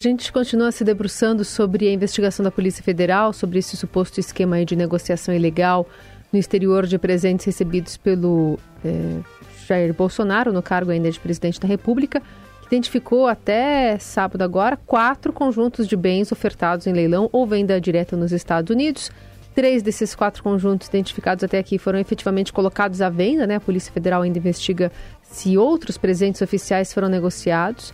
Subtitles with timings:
[0.00, 4.64] A gente continua se debruçando sobre a investigação da Polícia Federal, sobre esse suposto esquema
[4.64, 5.88] de negociação ilegal
[6.32, 9.18] no exterior de presentes recebidos pelo é,
[9.66, 12.20] Jair Bolsonaro, no cargo ainda de presidente da República,
[12.60, 18.16] que identificou até sábado agora quatro conjuntos de bens ofertados em leilão ou venda direta
[18.16, 19.10] nos Estados Unidos.
[19.52, 23.56] Três desses quatro conjuntos identificados até aqui foram efetivamente colocados à venda, né?
[23.56, 24.92] A Polícia Federal ainda investiga
[25.24, 27.92] se outros presentes oficiais foram negociados.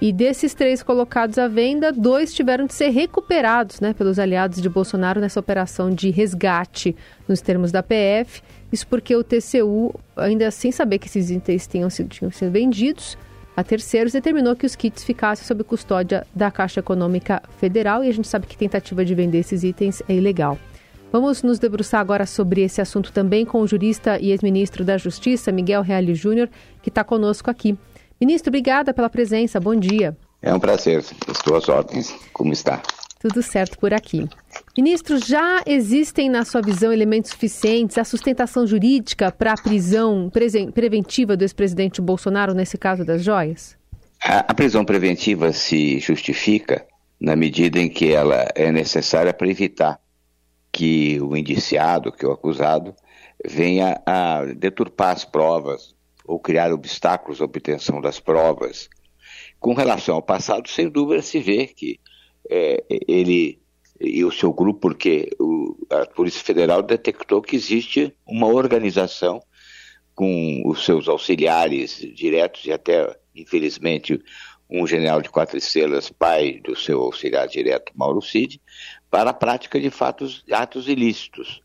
[0.00, 4.68] E desses três colocados à venda, dois tiveram de ser recuperados né, pelos aliados de
[4.68, 6.94] Bolsonaro nessa operação de resgate,
[7.28, 8.42] nos termos da PF.
[8.72, 13.16] Isso porque o TCU, ainda sem saber que esses itens tinham sido, tinham sido vendidos
[13.56, 18.12] a terceiros, determinou que os kits ficassem sob custódia da Caixa Econômica Federal e a
[18.12, 20.58] gente sabe que tentativa de vender esses itens é ilegal.
[21.12, 25.52] Vamos nos debruçar agora sobre esse assunto também com o jurista e ex-ministro da Justiça,
[25.52, 26.48] Miguel Reale Júnior,
[26.82, 27.78] que está conosco aqui.
[28.20, 29.60] Ministro, obrigada pela presença.
[29.60, 30.16] Bom dia.
[30.40, 31.04] É um prazer.
[31.28, 32.14] Estou às ordens.
[32.32, 32.82] Como está?
[33.18, 34.28] Tudo certo por aqui.
[34.76, 40.30] Ministro, já existem, na sua visão, elementos suficientes, a sustentação jurídica para a prisão
[40.74, 43.76] preventiva do ex-presidente Bolsonaro, nesse caso das joias?
[44.22, 46.84] A, a prisão preventiva se justifica
[47.18, 49.98] na medida em que ela é necessária para evitar
[50.70, 52.94] que o indiciado, que o acusado,
[53.46, 55.93] venha a deturpar as provas,
[56.24, 58.88] ou criar obstáculos à obtenção das provas.
[59.60, 62.00] Com relação ao passado, sem dúvida se vê que
[62.50, 63.60] é, ele
[64.00, 69.40] e o seu grupo, porque o, a Polícia Federal detectou que existe uma organização
[70.14, 74.20] com os seus auxiliares diretos e até, infelizmente,
[74.68, 78.60] um general de quatro estrelas, pai do seu auxiliar direto, Mauro Cid,
[79.10, 81.63] para a prática de fatos, atos ilícitos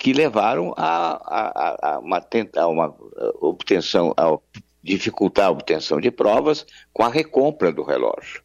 [0.00, 2.96] que levaram a, a, a uma, a uma
[3.38, 4.38] obtenção, a
[4.82, 8.42] dificultar a obtenção de provas com a recompra do relógio.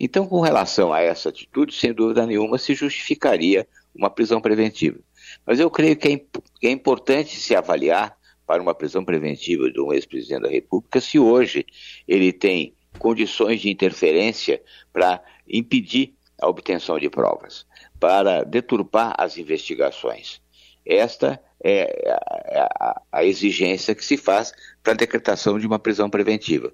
[0.00, 4.98] Então, com relação a essa atitude, sem dúvida nenhuma, se justificaria uma prisão preventiva.
[5.46, 9.80] Mas eu creio que é, imp é importante se avaliar para uma prisão preventiva de
[9.80, 11.64] um ex-presidente da República se hoje
[12.08, 14.60] ele tem condições de interferência
[14.92, 17.64] para impedir a obtenção de provas,
[18.00, 20.40] para deturpar as investigações.
[20.84, 22.14] Esta é
[22.78, 24.52] a, a exigência que se faz
[24.82, 26.72] para a decretação de uma prisão preventiva.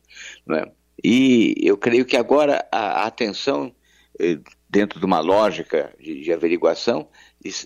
[0.50, 0.70] É?
[1.02, 3.74] E eu creio que agora a, a atenção,
[4.18, 7.08] eh, dentro de uma lógica de, de averiguação,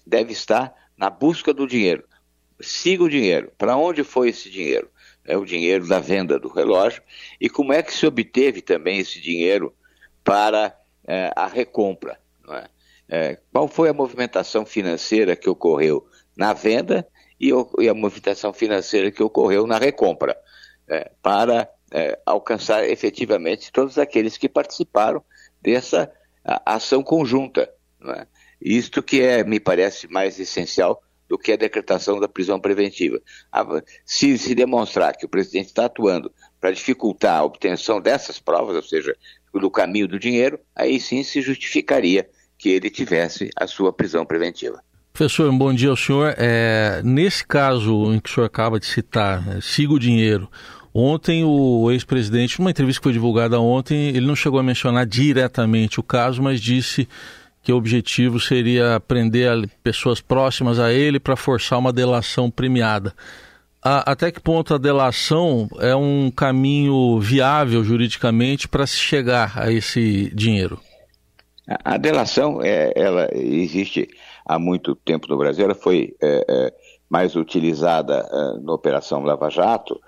[0.06, 2.04] deve estar na busca do dinheiro.
[2.60, 3.52] Siga o dinheiro.
[3.56, 4.90] Para onde foi esse dinheiro?
[5.24, 7.02] É o dinheiro da venda do relógio.
[7.40, 9.74] E como é que se obteve também esse dinheiro
[10.24, 12.18] para é, a recompra?
[12.48, 12.68] É?
[13.12, 16.06] É, qual foi a movimentação financeira que ocorreu
[16.40, 17.06] na venda
[17.38, 20.34] e, e a movimentação financeira que ocorreu na recompra,
[20.88, 25.22] é, para é, alcançar efetivamente todos aqueles que participaram
[25.60, 26.10] dessa
[26.42, 27.70] a, ação conjunta.
[28.02, 28.26] É?
[28.58, 33.20] Isto que é, me parece mais essencial do que a decretação da prisão preventiva.
[34.04, 38.82] Se se demonstrar que o presidente está atuando para dificultar a obtenção dessas provas, ou
[38.82, 39.14] seja,
[39.52, 44.82] do caminho do dinheiro, aí sim se justificaria que ele tivesse a sua prisão preventiva.
[45.12, 46.34] Professor, bom dia ao senhor.
[46.38, 50.48] É, nesse caso em que o senhor acaba de citar, né, siga o dinheiro.
[50.92, 56.00] Ontem o ex-presidente, numa entrevista que foi divulgada ontem, ele não chegou a mencionar diretamente
[56.00, 57.08] o caso, mas disse
[57.62, 63.14] que o objetivo seria prender pessoas próximas a ele para forçar uma delação premiada.
[63.82, 69.70] A, até que ponto a delação é um caminho viável juridicamente para se chegar a
[69.70, 70.80] esse dinheiro?
[71.68, 74.08] A, a delação, é, ela existe
[74.50, 76.74] há muito tempo no Brasil, ela foi é, é,
[77.08, 80.00] mais utilizada é, na Operação Lava Jato,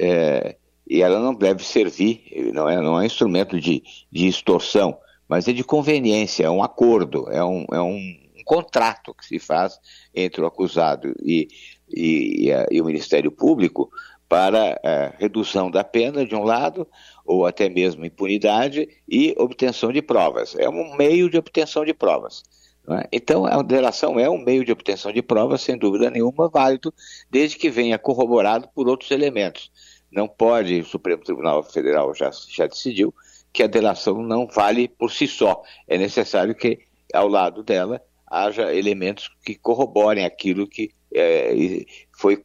[0.00, 0.56] é,
[0.88, 4.96] e ela não deve servir, não é, não é um instrumento de, de extorsão,
[5.28, 9.78] mas é de conveniência, é um acordo, é um, é um, contrato que se faz
[10.12, 11.46] entre o acusado e,
[11.88, 13.88] e, e, a, e o Ministério Público
[14.28, 16.88] para é, redução da pena, de um lado,
[17.24, 20.56] ou até mesmo impunidade, e obtenção de provas.
[20.58, 22.42] É um meio de obtenção de provas.
[22.90, 23.08] É?
[23.12, 26.92] Então, a delação é um meio de obtenção de provas, sem dúvida nenhuma, válido,
[27.30, 29.70] desde que venha corroborado por outros elementos.
[30.10, 33.14] Não pode, o Supremo Tribunal Federal já, já decidiu,
[33.52, 35.62] que a delação não vale por si só.
[35.86, 36.80] É necessário que,
[37.12, 42.44] ao lado dela, haja elementos que corroborem aquilo que é, foi,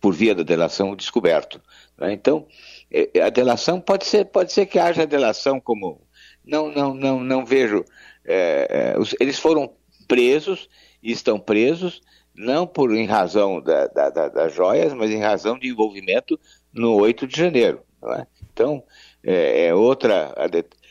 [0.00, 1.60] por via da delação, descoberto.
[1.98, 2.12] Né?
[2.12, 2.46] Então,
[2.90, 6.00] é, a delação pode ser, pode ser que haja delação como.
[6.44, 7.84] Não, não, não, não vejo
[8.24, 9.72] é, é, eles foram
[10.06, 10.68] presos
[11.02, 12.00] e estão presos
[12.34, 16.38] não por em razão da, da, da, das joias, mas em razão de envolvimento
[16.72, 17.80] no 8 de janeiro.
[18.18, 18.26] É?
[18.52, 18.82] Então,
[19.22, 20.34] é, é outra.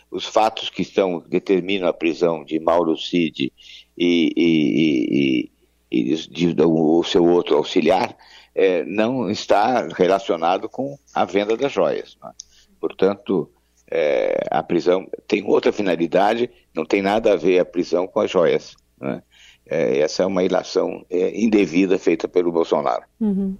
[0.09, 3.51] os fatos que estão determinam a prisão de Mauro Cid
[3.97, 5.51] e, e,
[5.91, 8.15] e, e de, de, o seu outro auxiliar
[8.56, 12.18] é, não está relacionado com a venda das joias.
[12.24, 12.31] Né?
[12.80, 13.51] Portanto,
[13.91, 18.31] é, a prisão tem outra finalidade, não tem nada a ver a prisão com as
[18.31, 18.75] joias.
[19.00, 19.21] Né?
[19.65, 23.03] É, essa é uma ilação é, indevida feita pelo Bolsonaro.
[23.19, 23.56] Uhum.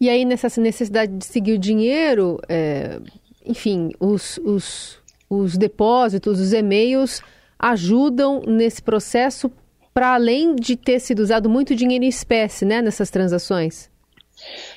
[0.00, 3.00] E aí, nessa necessidade de seguir o dinheiro, é,
[3.44, 4.98] enfim, os, os,
[5.28, 7.22] os depósitos, os e-mails
[7.58, 9.50] ajudam nesse processo
[9.94, 13.90] para além de ter sido usado muito dinheiro em espécie né, nessas transações?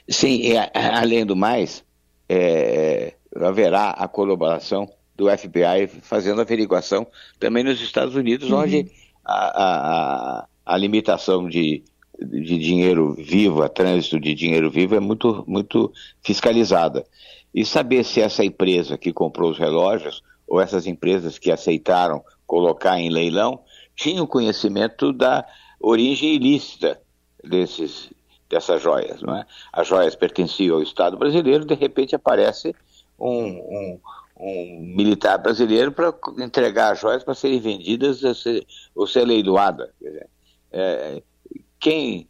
[0.07, 1.83] Sim, e, além do mais,
[2.29, 7.05] é, haverá a colaboração do FBI fazendo averiguação
[7.39, 8.59] também nos Estados Unidos, uhum.
[8.59, 8.91] onde
[9.25, 11.83] a, a, a, limitação de,
[12.17, 15.91] de dinheiro vivo, a trânsito de dinheiro vivo é muito, muito
[16.21, 17.05] fiscalizada.
[17.53, 22.99] E saber se essa empresa que comprou os relógios ou essas empresas que aceitaram colocar
[22.99, 23.59] em leilão
[23.95, 25.45] tinham conhecimento da
[25.79, 26.99] origem ilícita
[27.43, 28.09] desses,
[28.49, 29.21] dessas joias.
[29.21, 29.45] Não é?
[29.73, 32.73] As joias pertenciam ao Estado brasileiro, de repente aparece
[33.19, 33.99] um, um,
[34.39, 38.21] um militar brasileiro para entregar as joias para serem vendidas
[38.95, 39.89] ou ser leiloadas.
[40.71, 41.21] É,
[41.79, 42.27] quem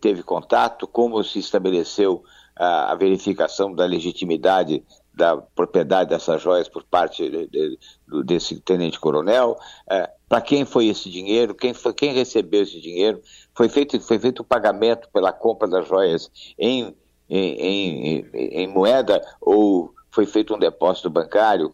[0.00, 2.24] teve contato, como se estabeleceu
[2.56, 4.82] a, a verificação da legitimidade
[5.12, 7.78] da propriedade dessas joias por parte de, de,
[8.24, 9.58] desse tenente-coronel,
[9.90, 13.20] é, para quem foi esse dinheiro, quem, foi, quem recebeu esse dinheiro,
[13.54, 16.94] foi feito, foi feito o pagamento pela compra das joias em,
[17.28, 21.72] em, em, em moeda ou foi feito um depósito bancário,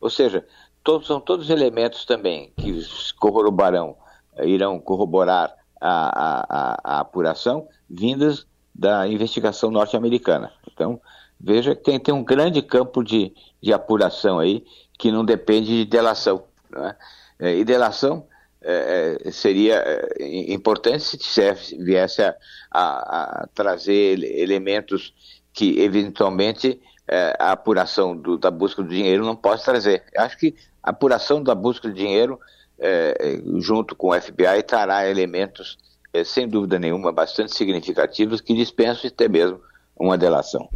[0.00, 0.44] ou seja,
[0.82, 2.80] todos, são todos elementos também que
[3.18, 3.96] corroborarão,
[4.42, 10.52] irão corroborar a, a, a apuração vindas da investigação norte-americana.
[10.72, 11.00] Então,
[11.40, 14.64] veja que tem, tem um grande campo de, de apuração aí
[14.98, 16.44] que não depende de delação.
[16.74, 16.96] É?
[17.38, 18.26] É, e delação
[18.62, 19.82] é, seria
[20.20, 22.34] importante se tivesse, viesse a,
[22.70, 25.14] a, a, trazer elementos
[25.52, 30.02] que eventualmente é, a apuração do, da busca do dinheiro não pode trazer.
[30.16, 32.38] Acho que a apuração da busca do dinheiro,
[32.78, 35.78] é, junto com o FBI, trará elementos,
[36.24, 39.60] sem dúvida nenhuma, bastante significativos que dispensam até mesmo
[39.98, 40.68] uma delação.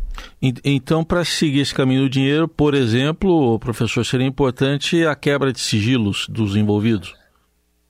[0.65, 5.61] Então, para seguir esse caminho do dinheiro, por exemplo, professor, seria importante a quebra de
[5.61, 7.15] sigilos dos envolvidos?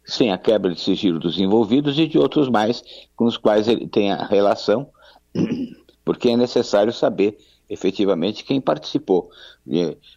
[0.05, 2.83] Sim, a quebra de sigilo dos envolvidos e de outros mais
[3.15, 4.89] com os quais ele tem a relação,
[6.05, 7.39] porque é necessário saber
[7.71, 9.31] efetivamente quem participou.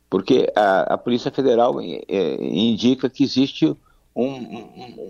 [0.09, 3.77] Porque a, a Polícia Federal é, indica que existe
[4.15, 4.33] um,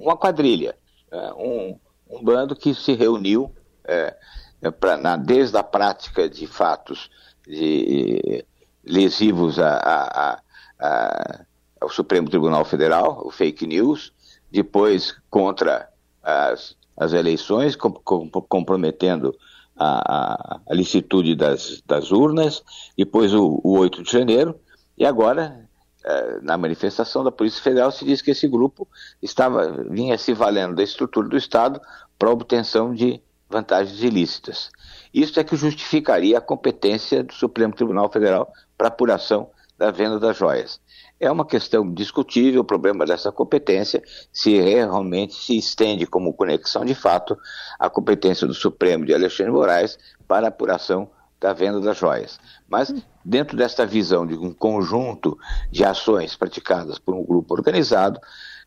[0.03, 0.75] uma quadrilha,
[1.09, 1.79] é, um,
[2.09, 3.49] um, bando que se reuniu
[3.85, 4.15] é,
[4.61, 7.09] é, pra, na, desde a prática de fatos
[7.47, 8.45] de,
[8.85, 10.39] lesivos a, a,
[10.79, 11.45] a,
[11.79, 14.11] ao Supremo Tribunal Federal, o fake news,
[14.51, 15.89] depois contra
[16.21, 19.33] as, as eleições, com, com, comprometendo
[19.75, 22.63] a, a, licitude das, das, urnas,
[22.97, 24.59] depois o, o 8 de janeiro,
[24.97, 25.67] e agora,
[26.03, 28.87] é, na manifestação da Polícia Federal, se diz que esse grupo
[29.21, 31.81] estava vinha se valendo da estrutura do Estado
[32.17, 34.71] para obtenção de vantagens ilícitas.
[35.13, 40.37] Isso é que justificaria a competência do Supremo Tribunal Federal para apuração da venda das
[40.37, 40.79] joias.
[41.19, 46.95] É uma questão discutível o problema dessa competência, se realmente se estende como conexão de
[46.95, 47.37] fato
[47.79, 52.39] a competência do Supremo de Alexandre Moraes para a apuração da venda das joias.
[52.67, 55.37] Mas, dentro desta visão de um conjunto
[55.69, 58.19] de ações praticadas por um grupo organizado,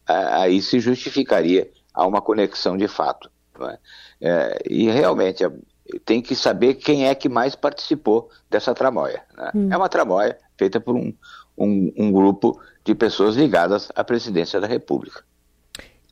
[0.06, 3.30] aí se justificaria a uma conexão de fato.
[3.60, 3.78] É?
[4.20, 5.50] É, e realmente é,
[6.04, 9.22] tem que saber quem é que mais participou dessa tramóia.
[9.34, 9.50] Né?
[9.54, 9.68] Hum.
[9.72, 11.12] É uma tramóia feita por um,
[11.56, 15.22] um, um, grupo de pessoas ligadas à presidência da República.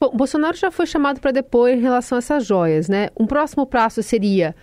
[0.01, 3.09] Bom, Bolsonaro já foi chamado para depor em relação a essas joias, né?
[3.19, 4.55] Um próximo passo seria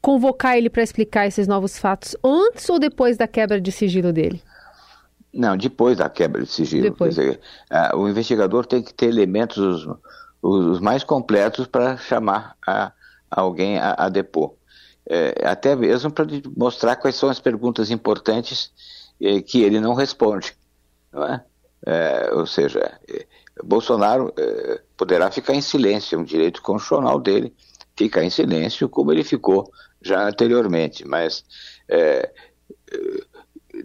[0.00, 4.42] convocar ele para explicar esses novos fatos antes ou depois da quebra de sigilo dele?
[5.32, 6.84] Não, depois da quebra de sigilo.
[6.84, 7.14] Depois.
[7.14, 7.40] Dizer,
[7.70, 9.88] uh, o investigador tem que ter elementos
[10.44, 12.92] os mais completos para chamar a,
[13.30, 14.54] a alguém a, a depor.
[15.08, 18.70] É, até mesmo para mostrar quais são as perguntas importantes
[19.24, 20.56] é, que ele não responde.
[21.12, 21.44] Não é?
[21.86, 23.26] É, ou seja, é,
[23.62, 27.54] Bolsonaro é, poderá ficar em silêncio, é um direito constitucional dele
[27.96, 29.70] ficar em silêncio, como ele ficou
[30.02, 31.44] já anteriormente, mas
[31.88, 32.32] é,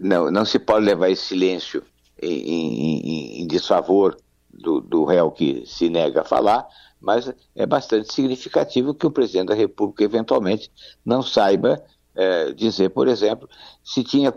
[0.00, 1.82] não, não se pode levar esse silêncio
[2.20, 4.16] em, em, em desfavor
[4.50, 6.66] do, do réu que se nega a falar,
[7.00, 10.70] mas é bastante significativo que o presidente da República eventualmente
[11.04, 11.82] não saiba
[12.14, 13.48] é, dizer, por exemplo,
[13.82, 14.34] se tinha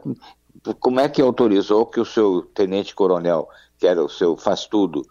[0.79, 5.05] como é que autorizou que o seu tenente-coronel, que era o seu faz-tudo,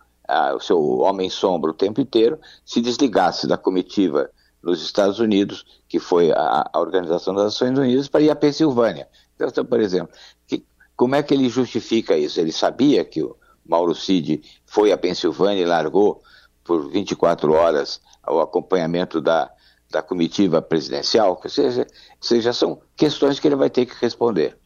[0.55, 4.31] o seu homem-sombra o tempo inteiro, se desligasse da comitiva
[4.63, 9.09] nos Estados Unidos, que foi a, a Organização das Nações Unidas, para ir à Pensilvânia.
[9.35, 10.15] Então, então, por exemplo,
[10.47, 10.65] que,
[10.97, 12.41] como é que ele justifica isso?
[12.41, 16.23] Ele sabia que o Mauro Cid foi à Pensilvânia e largou
[16.65, 19.51] por 24 horas o acompanhamento da,
[19.91, 21.39] da comitiva presidencial?
[21.43, 24.57] Ou seja, ou seja, são questões que ele vai ter que responder.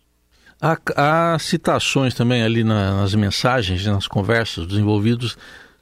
[0.61, 5.37] Há, há citações também ali na, nas mensagens, nas conversas dos envolvidos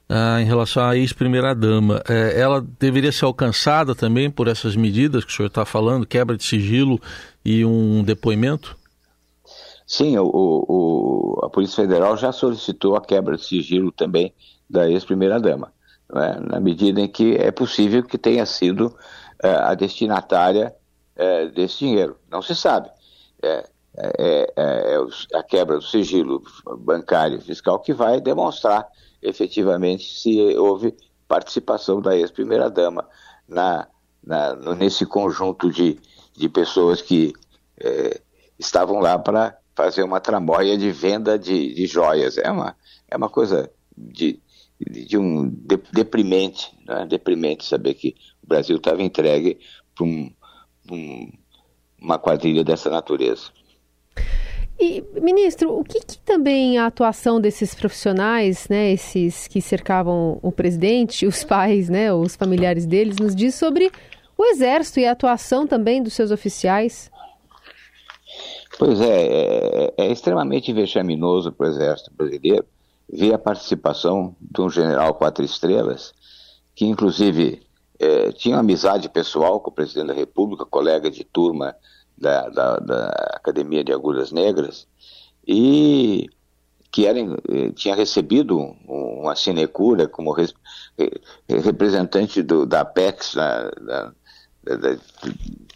[0.09, 2.01] ah, em relação à ex-primeira-dama.
[2.07, 6.37] É, ela deveria ser alcançada também por essas medidas que o senhor está falando, quebra
[6.37, 6.99] de sigilo
[7.43, 8.77] e um depoimento?
[9.87, 14.33] Sim, o, o, a Polícia Federal já solicitou a quebra de sigilo também
[14.69, 15.71] da ex-primeira-dama,
[16.15, 16.39] é?
[16.39, 18.95] na medida em que é possível que tenha sido
[19.41, 20.73] é, a destinatária
[21.15, 22.17] é, desse dinheiro.
[22.31, 22.89] Não se sabe.
[23.43, 26.43] É, é, é, é a quebra do sigilo
[26.79, 28.87] bancário fiscal que vai demonstrar
[29.21, 30.95] efetivamente se houve
[31.27, 33.07] participação da ex-primeira-dama
[33.47, 33.87] na,
[34.23, 35.99] na, nesse conjunto de,
[36.35, 37.33] de pessoas que
[37.79, 38.21] é,
[38.59, 42.37] estavam lá para fazer uma tramóia de venda de, de joias.
[42.37, 42.75] É uma,
[43.09, 44.41] é uma coisa de,
[44.79, 47.05] de um de, deprimente, né?
[47.05, 49.59] deprimente saber que o Brasil estava entregue
[49.95, 50.31] para um,
[50.91, 51.31] um,
[51.99, 53.51] uma quadrilha dessa natureza.
[54.79, 60.51] E, ministro, o que, que, também a atuação desses profissionais, né, esses que cercavam o
[60.51, 63.89] presidente, os pais, né, os familiares deles, nos diz sobre
[64.37, 67.09] o Exército e a atuação também dos seus oficiais?
[68.77, 72.65] Pois é, é, é extremamente vexaminoso para o Exército brasileiro
[73.07, 76.13] ver a participação de um general quatro estrelas,
[76.75, 77.61] que inclusive
[77.97, 81.75] é, tinha amizade pessoal com o presidente da República, colega de turma
[82.17, 84.87] da, da, da Academia de Agulhas Negras
[85.47, 86.29] e
[86.91, 88.57] que era, eh, tinha recebido
[88.87, 90.53] uma sinecura como res,
[90.97, 91.19] eh,
[91.49, 94.13] representante do, da Apex, da, da,
[94.63, 94.97] da,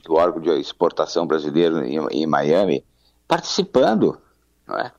[0.06, 2.86] do órgão de exportação brasileiro em, em Miami,
[3.28, 4.18] participando.
[4.70, 4.92] É?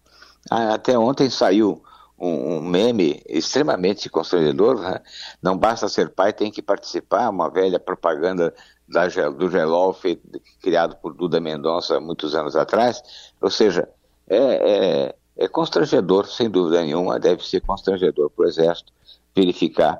[0.50, 1.82] Até ontem saiu
[2.20, 4.80] um, um, meme extremamente constrangedor.
[4.80, 5.00] Né?
[5.42, 7.30] Não basta ser pai, tem que participar.
[7.30, 8.54] Uma velha propaganda
[8.86, 10.22] da, do Gelol, feito,
[10.62, 13.02] criado por Duda Mendonça muitos anos atrás.
[13.40, 13.88] Ou seja,
[14.28, 18.92] é, é, é constrangedor, sem dúvida nenhuma, deve ser constrangedor para o Exército
[19.34, 19.98] verificar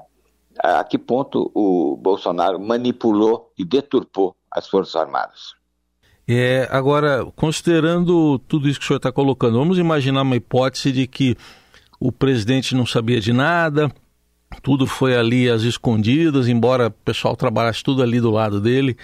[0.59, 5.55] a que ponto o Bolsonaro manipulou e deturpou as Forças Armadas.
[6.29, 11.07] É, agora, considerando tudo isso que o senhor está colocando, vamos imaginar uma hipótese de
[11.07, 11.37] que
[12.01, 13.93] o presidente não sabia de nada,
[14.63, 18.97] tudo foi ali às escondidas, embora o pessoal trabalhasse tudo ali do lado dele.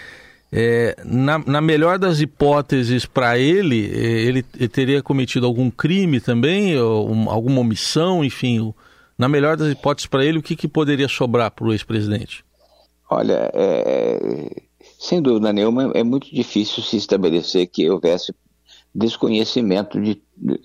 [0.51, 6.21] É, na, na, melhor das hipóteses para ele, é, ele, ele, teria cometido algum crime
[6.21, 8.73] também, ou um, alguma omissão, enfim.
[9.19, 12.45] Na melhor das hipóteses para ele, o que, que poderia sobrar para o ex-presidente?
[13.11, 14.51] Olha, é,
[14.99, 18.35] sem dúvida nenhuma, é muito difícil se estabelecer que houvesse
[18.95, 20.61] desconhecimento de, de,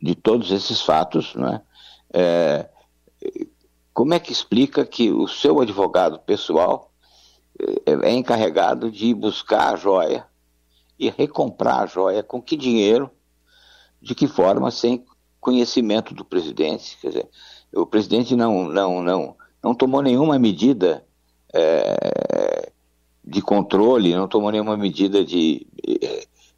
[0.00, 1.62] de todos esses fatos, não é?
[2.12, 2.68] é
[3.94, 6.90] como é que explica que o seu advogado pessoal
[7.58, 10.26] eh, é encarregado de buscar a joia
[10.98, 13.08] e recomprar a joia com que dinheiro,
[14.02, 15.04] de que forma, sem
[15.40, 16.98] conhecimento do presidente?
[17.00, 17.28] Quer dizer,
[17.72, 21.06] o presidente não, não, não, não tomou nenhuma medida
[21.52, 22.72] é,
[23.24, 25.66] de controle, não tomou nenhuma medida de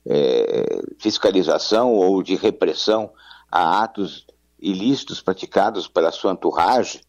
[0.06, 3.10] é, fiscalização ou de repressão
[3.50, 4.26] a atos
[4.58, 7.00] ilícitos praticados pela sua entourage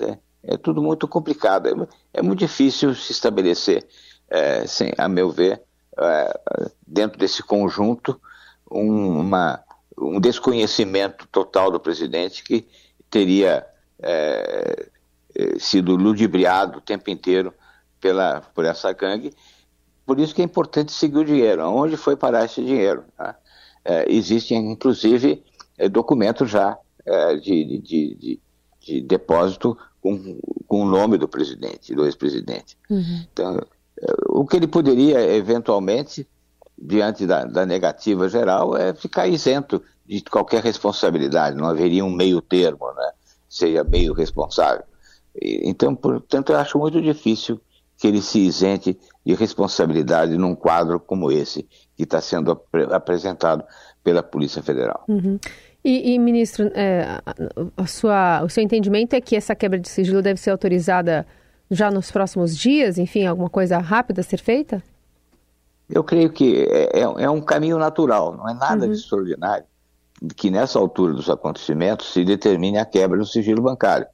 [0.00, 1.68] é, é tudo muito complicado.
[1.68, 3.86] É, é, muito difícil se estabelecer,
[4.28, 5.62] é, sem, a meu ver,
[5.98, 6.40] é,
[6.86, 8.20] dentro desse conjunto,
[8.70, 9.62] um, uma,
[9.96, 12.66] um desconhecimento total do presidente que
[13.08, 13.66] teria
[14.02, 14.88] é,
[15.34, 17.54] é, sido ludibriado o tempo inteiro
[18.00, 19.32] pela, por essa gangue.
[20.06, 21.62] Por isso que é importante seguir o dinheiro.
[21.68, 23.04] Onde foi parar esse dinheiro?
[23.16, 23.36] Tá?
[24.08, 25.44] existem, inclusive,
[25.90, 26.78] documentos já
[27.42, 28.40] de, de, de
[28.84, 32.76] de depósito com, com o nome do presidente, do ex-presidente.
[32.90, 33.24] Uhum.
[33.32, 33.66] Então,
[34.28, 36.28] o que ele poderia, eventualmente,
[36.76, 42.42] diante da, da, negativa geral, é ficar isento de qualquer responsabilidade, não haveria um meio
[42.42, 43.12] termo, né?
[43.48, 44.84] seja meio responsável.
[45.40, 47.60] Então, portanto, eu acho muito difícil
[47.96, 53.64] que ele se isente de responsabilidade num quadro como esse que está sendo ap apresentado
[54.02, 55.04] pela Polícia Federal.
[55.08, 55.38] Uhum.
[55.84, 57.20] E, e ministro, é,
[57.76, 61.26] a sua, o seu entendimento é que essa quebra de sigilo deve ser autorizada
[61.70, 62.96] já nos próximos dias?
[62.96, 64.82] Enfim, alguma coisa rápida a ser feita?
[65.88, 68.92] Eu creio que é, é, é um caminho natural, não é nada uhum.
[68.92, 69.64] de extraordinário.
[70.34, 74.06] que nessa altura dos acontecimentos se determine a quebra do sigilo bancário,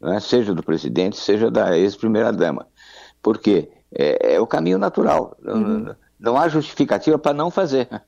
[0.00, 0.18] né?
[0.18, 2.66] seja do presidente, seja da ex-primeira-dama.
[3.22, 5.36] Porque é, é, o caminho natural.
[5.44, 5.78] Uhum.
[5.78, 7.88] Não, não, há justificativa para não fazer.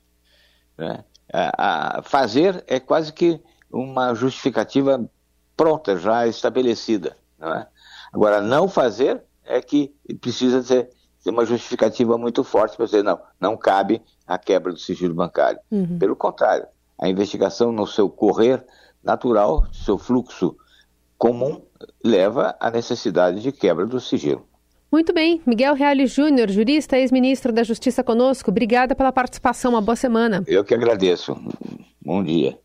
[0.77, 1.05] Né?
[1.31, 3.41] A, a fazer é quase que
[3.71, 5.09] uma justificativa
[5.55, 7.15] pronta, já estabelecida.
[7.39, 7.65] Não é?
[8.11, 10.89] Agora, não fazer é que precisa ter
[11.25, 15.59] uma justificativa muito forte para dizer, não, não cabe a quebra do sigilo bancário.
[15.71, 15.97] Uhum.
[15.97, 16.67] Pelo contrário,
[16.99, 18.65] a investigação no seu correr
[19.03, 20.55] natural, seu fluxo
[21.17, 21.61] comum,
[22.03, 24.47] leva à necessidade de quebra do sigilo.
[24.95, 25.41] Muito bem.
[25.45, 28.49] Miguel Reale Júnior, jurista, ex-ministro da Justiça conosco.
[28.49, 29.71] Obrigada pela participação.
[29.71, 30.41] Uma boa semana.
[30.47, 31.35] Eu que agradeço.
[32.01, 32.57] Bom dia.